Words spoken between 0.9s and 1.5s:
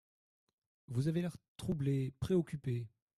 avez l’air